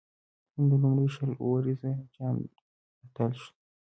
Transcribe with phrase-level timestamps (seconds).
[0.53, 1.81] هند د لومړي شل اووريز
[2.15, 2.35] جام
[3.03, 3.51] اتل سو.